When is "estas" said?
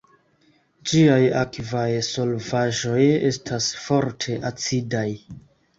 3.33-3.71